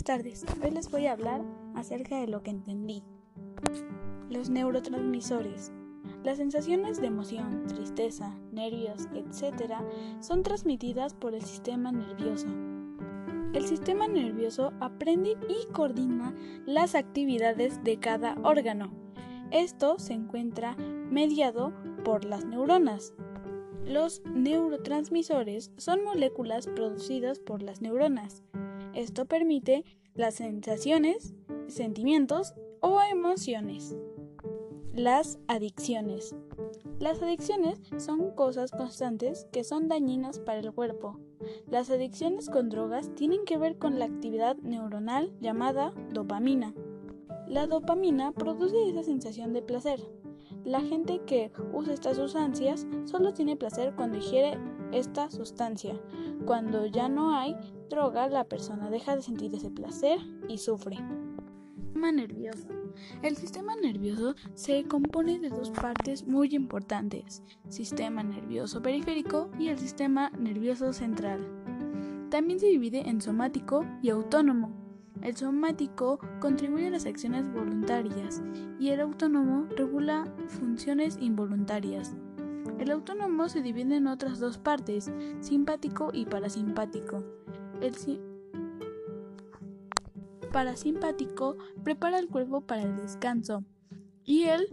Buenas 0.00 0.22
tardes, 0.22 0.46
hoy 0.64 0.70
les 0.70 0.90
voy 0.90 1.06
a 1.06 1.12
hablar 1.12 1.42
acerca 1.74 2.18
de 2.18 2.26
lo 2.26 2.42
que 2.42 2.50
entendí. 2.50 3.02
Los 4.30 4.48
neurotransmisores. 4.48 5.72
Las 6.24 6.38
sensaciones 6.38 7.02
de 7.02 7.08
emoción, 7.08 7.66
tristeza, 7.66 8.34
nervios, 8.50 9.08
etc. 9.12 9.74
son 10.20 10.42
transmitidas 10.42 11.12
por 11.12 11.34
el 11.34 11.42
sistema 11.42 11.92
nervioso. 11.92 12.46
El 13.52 13.66
sistema 13.66 14.08
nervioso 14.08 14.72
aprende 14.80 15.36
y 15.50 15.70
coordina 15.70 16.34
las 16.64 16.94
actividades 16.94 17.84
de 17.84 17.98
cada 17.98 18.36
órgano. 18.42 18.90
Esto 19.50 19.98
se 19.98 20.14
encuentra 20.14 20.76
mediado 21.10 21.74
por 22.04 22.24
las 22.24 22.46
neuronas. 22.46 23.12
Los 23.84 24.22
neurotransmisores 24.24 25.72
son 25.76 26.04
moléculas 26.04 26.68
producidas 26.68 27.38
por 27.38 27.62
las 27.62 27.82
neuronas. 27.82 28.44
Esto 28.94 29.26
permite 29.26 29.84
las 30.14 30.34
sensaciones, 30.34 31.34
sentimientos 31.68 32.54
o 32.80 33.00
emociones. 33.02 33.96
Las 34.92 35.38
adicciones. 35.46 36.34
Las 36.98 37.22
adicciones 37.22 37.80
son 37.98 38.32
cosas 38.32 38.72
constantes 38.72 39.46
que 39.52 39.62
son 39.62 39.88
dañinas 39.88 40.40
para 40.40 40.58
el 40.58 40.72
cuerpo. 40.72 41.20
Las 41.68 41.90
adicciones 41.90 42.50
con 42.50 42.68
drogas 42.68 43.14
tienen 43.14 43.44
que 43.44 43.56
ver 43.56 43.78
con 43.78 43.98
la 43.98 44.06
actividad 44.06 44.56
neuronal 44.56 45.32
llamada 45.40 45.94
dopamina. 46.12 46.74
La 47.46 47.66
dopamina 47.66 48.32
produce 48.32 48.88
esa 48.88 49.04
sensación 49.04 49.52
de 49.52 49.62
placer. 49.62 50.00
La 50.64 50.80
gente 50.80 51.20
que 51.24 51.52
usa 51.72 51.94
estas 51.94 52.16
sustancias 52.16 52.86
solo 53.04 53.32
tiene 53.32 53.56
placer 53.56 53.94
cuando 53.94 54.16
ingiere 54.16 54.58
esta 54.92 55.30
sustancia. 55.30 55.94
Cuando 56.44 56.86
ya 56.86 57.08
no 57.08 57.36
hay 57.36 57.56
droga, 57.88 58.28
la 58.28 58.44
persona 58.44 58.90
deja 58.90 59.16
de 59.16 59.22
sentir 59.22 59.54
ese 59.54 59.70
placer 59.70 60.18
y 60.48 60.58
sufre. 60.58 60.98
Sistema 61.76 62.12
nervioso. 62.12 62.68
El 63.22 63.36
sistema 63.36 63.76
nervioso 63.76 64.34
se 64.54 64.84
compone 64.84 65.38
de 65.38 65.50
dos 65.50 65.70
partes 65.70 66.26
muy 66.26 66.54
importantes, 66.54 67.42
sistema 67.68 68.22
nervioso 68.22 68.82
periférico 68.82 69.50
y 69.58 69.68
el 69.68 69.78
sistema 69.78 70.30
nervioso 70.38 70.92
central. 70.92 71.40
También 72.30 72.60
se 72.60 72.66
divide 72.66 73.08
en 73.08 73.20
somático 73.20 73.84
y 74.02 74.10
autónomo. 74.10 74.72
El 75.22 75.36
somático 75.36 76.18
contribuye 76.40 76.86
a 76.86 76.90
las 76.90 77.04
acciones 77.04 77.44
voluntarias 77.52 78.42
y 78.78 78.90
el 78.90 79.00
autónomo 79.00 79.66
regula 79.76 80.24
funciones 80.46 81.18
involuntarias. 81.20 82.16
El 82.80 82.90
autónomo 82.92 83.50
se 83.50 83.60
divide 83.60 83.96
en 83.96 84.06
otras 84.06 84.40
dos 84.40 84.56
partes, 84.56 85.12
simpático 85.40 86.10
y 86.14 86.24
parasimpático. 86.24 87.22
El 87.82 87.94
parasimpático 90.50 91.58
prepara 91.84 92.18
el 92.18 92.28
cuerpo 92.28 92.62
para 92.62 92.82
el 92.82 92.96
descanso 92.96 93.64
y 94.24 94.44
el 94.44 94.66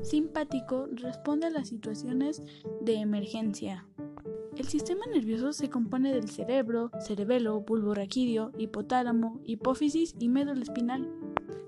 simpático 0.00 0.88
responde 0.92 1.48
a 1.48 1.50
las 1.50 1.68
situaciones 1.68 2.42
de 2.80 2.94
emergencia. 2.94 3.86
El 4.56 4.66
sistema 4.66 5.04
nervioso 5.12 5.52
se 5.52 5.68
compone 5.68 6.14
del 6.14 6.30
cerebro, 6.30 6.90
cerebelo, 7.00 7.60
bulbo 7.60 7.94
raquídeo, 7.94 8.50
hipotálamo, 8.56 9.40
hipófisis 9.44 10.14
y 10.18 10.28
médula 10.28 10.62
espinal. 10.62 11.06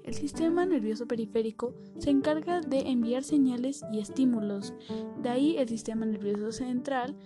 El 0.04 0.14
sistema 0.14 0.66
nervioso 0.66 1.06
periférico 1.06 1.74
se 1.98 2.10
encarga 2.10 2.60
de 2.60 2.80
enviar 2.90 3.24
señales 3.24 3.84
y 3.92 4.00
estímulos. 4.00 4.74
De 5.22 5.28
ahí 5.28 5.56
el 5.56 5.68
sistema 5.68 6.04
nervioso 6.06 6.52
central 6.52 7.16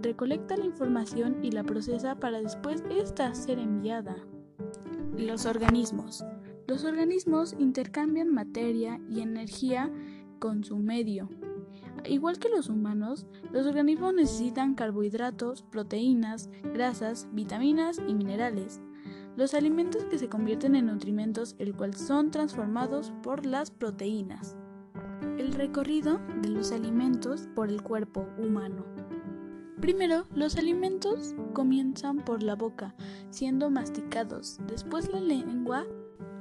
recolecta 0.00 0.56
la 0.56 0.64
información 0.64 1.44
y 1.44 1.50
la 1.50 1.64
procesa 1.64 2.18
para 2.18 2.40
después 2.40 2.82
esta 2.90 3.34
ser 3.34 3.58
enviada. 3.58 4.16
Los 5.16 5.46
organismos. 5.46 6.24
Los 6.66 6.84
organismos 6.84 7.54
intercambian 7.58 8.32
materia 8.32 9.00
y 9.08 9.20
energía 9.20 9.92
con 10.38 10.64
su 10.64 10.78
medio. 10.78 11.28
Igual 12.06 12.38
que 12.38 12.48
los 12.48 12.68
humanos, 12.68 13.26
los 13.52 13.66
organismos 13.66 14.14
necesitan 14.14 14.74
carbohidratos, 14.74 15.62
proteínas, 15.62 16.50
grasas, 16.74 17.28
vitaminas 17.32 18.00
y 18.06 18.14
minerales. 18.14 18.80
Los 19.36 19.54
alimentos 19.54 20.04
que 20.04 20.18
se 20.18 20.28
convierten 20.28 20.76
en 20.76 20.86
nutrimentos, 20.86 21.56
el 21.58 21.74
cual 21.74 21.94
son 21.94 22.30
transformados 22.30 23.12
por 23.22 23.46
las 23.46 23.70
proteínas. 23.70 24.56
El 25.38 25.52
recorrido 25.54 26.20
de 26.42 26.50
los 26.50 26.70
alimentos 26.70 27.48
por 27.54 27.68
el 27.68 27.82
cuerpo 27.82 28.28
humano. 28.38 28.84
Primero, 29.80 30.26
los 30.34 30.56
alimentos 30.56 31.34
comienzan 31.52 32.24
por 32.24 32.42
la 32.42 32.54
boca, 32.54 32.94
siendo 33.30 33.70
masticados. 33.70 34.58
Después 34.68 35.10
la 35.10 35.20
lengua 35.20 35.84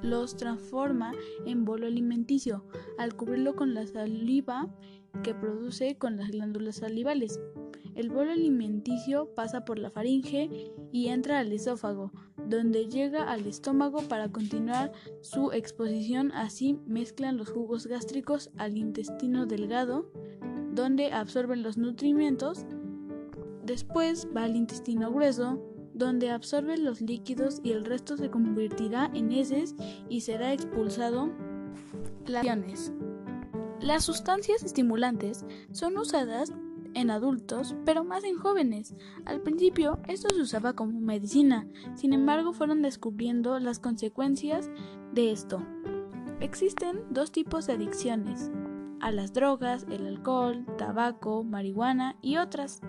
los 0.02 0.38
transforma 0.38 1.14
en 1.46 1.66
bolo 1.66 1.88
alimenticio, 1.88 2.64
al 2.98 3.16
cubrirlo 3.16 3.56
con 3.56 3.74
la 3.74 3.88
saliva 3.88 4.70
que 5.24 5.34
produce 5.34 5.98
con 5.98 6.18
las 6.18 6.30
glándulas 6.30 6.78
salivales. 6.78 7.40
El 7.96 8.10
bolo 8.10 8.32
alimenticio 8.32 9.34
pasa 9.36 9.66
por 9.66 9.78
la 9.78 9.92
faringe 9.92 10.72
y 10.92 11.08
entra 11.10 11.40
al 11.40 11.52
esófago, 11.52 12.12
donde 12.48 12.88
llega 12.88 13.32
al 13.32 13.46
estómago 13.46 14.02
para 14.04 14.30
continuar 14.30 14.92
su 15.22 15.52
exposición. 15.52 16.32
Así 16.32 16.80
mezclan 16.88 17.38
los 17.38 17.50
jugos 17.50 17.86
gástricos 17.86 18.50
al 18.58 18.78
intestino 18.78 19.46
delgado, 19.46 20.10
donde 20.72 21.12
absorben 21.12 21.62
los 21.62 21.78
nutrimentos. 21.78 22.66
Después 23.64 24.28
va 24.36 24.46
al 24.46 24.56
intestino 24.56 25.12
grueso, 25.12 25.62
donde 25.94 26.32
absorbe 26.32 26.78
los 26.78 27.00
líquidos 27.02 27.60
y 27.64 27.72
el 27.72 27.86
resto 27.86 28.18
se 28.18 28.32
convertirá 28.32 29.12
en 29.14 29.32
heces 29.32 29.76
y 30.10 30.22
será 30.22 30.52
expulsado. 30.52 31.30
Las 32.26 32.46
Las 33.80 34.06
sustancias 34.06 34.64
estimulantes 34.64 35.46
son 35.72 35.98
usadas 35.98 36.52
en 36.94 37.10
adultos, 37.10 37.76
pero 37.86 38.04
más 38.04 38.24
en 38.24 38.38
jóvenes. 38.38 38.96
Al 39.26 39.42
principio 39.42 40.00
esto 40.08 40.34
se 40.34 40.42
usaba 40.42 40.74
como 40.74 41.00
medicina, 41.00 41.68
sin 41.96 42.14
embargo 42.14 42.54
fueron 42.54 42.82
descubriendo 42.82 43.60
las 43.60 43.80
consecuencias 43.80 44.70
de 45.14 45.32
esto. 45.32 45.62
Existen 46.40 47.02
dos 47.10 47.32
tipos 47.32 47.68
de 47.68 47.74
adicciones, 47.74 48.52
a 49.00 49.12
las 49.12 49.34
drogas, 49.34 49.86
el 49.90 50.08
alcohol, 50.08 50.66
tabaco, 50.78 51.44
marihuana 51.44 52.18
y 52.22 52.38
otras, 52.38 52.82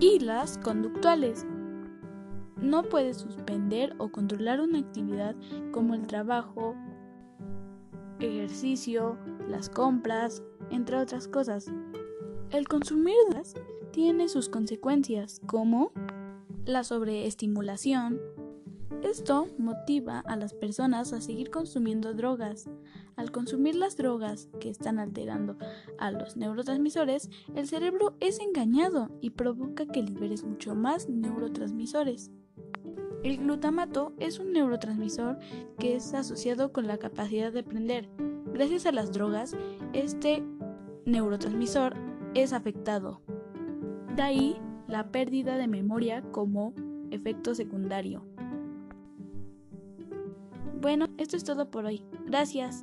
y 0.00 0.18
las 0.20 0.58
conductuales. 0.58 1.46
No 2.60 2.82
puedes 2.84 3.18
suspender 3.18 3.94
o 3.98 4.10
controlar 4.10 4.60
una 4.60 4.78
actividad 4.78 5.36
como 5.72 5.94
el 5.94 6.06
trabajo, 6.06 6.74
ejercicio, 8.20 9.18
las 9.48 9.68
compras, 9.68 10.42
entre 10.70 10.96
otras 10.96 11.28
cosas. 11.28 11.70
El 12.52 12.68
consumir 12.68 13.14
drogas 13.28 13.54
tiene 13.90 14.28
sus 14.28 14.48
consecuencias, 14.48 15.40
como 15.46 15.90
la 16.64 16.84
sobreestimulación. 16.84 18.20
Esto 19.02 19.48
motiva 19.58 20.20
a 20.20 20.36
las 20.36 20.54
personas 20.54 21.12
a 21.12 21.20
seguir 21.20 21.50
consumiendo 21.50 22.14
drogas. 22.14 22.68
Al 23.16 23.32
consumir 23.32 23.74
las 23.74 23.96
drogas 23.96 24.48
que 24.60 24.70
están 24.70 25.00
alterando 25.00 25.56
a 25.98 26.12
los 26.12 26.36
neurotransmisores, 26.36 27.30
el 27.56 27.66
cerebro 27.66 28.16
es 28.20 28.38
engañado 28.38 29.10
y 29.20 29.30
provoca 29.30 29.86
que 29.86 30.02
liberes 30.02 30.44
mucho 30.44 30.74
más 30.74 31.08
neurotransmisores. 31.08 32.30
El 33.24 33.38
glutamato 33.38 34.12
es 34.18 34.38
un 34.38 34.52
neurotransmisor 34.52 35.38
que 35.78 35.96
es 35.96 36.14
asociado 36.14 36.72
con 36.72 36.86
la 36.86 36.98
capacidad 36.98 37.52
de 37.52 37.60
aprender. 37.60 38.08
Gracias 38.52 38.86
a 38.86 38.92
las 38.92 39.12
drogas, 39.12 39.56
este 39.92 40.44
neurotransmisor 41.06 42.05
es 42.42 42.52
afectado. 42.52 43.20
De 44.14 44.22
ahí 44.22 44.56
la 44.86 45.10
pérdida 45.10 45.56
de 45.56 45.68
memoria 45.68 46.22
como 46.32 46.74
efecto 47.10 47.54
secundario. 47.54 48.24
Bueno, 50.80 51.06
esto 51.18 51.36
es 51.36 51.44
todo 51.44 51.70
por 51.70 51.86
hoy. 51.86 52.04
Gracias. 52.26 52.82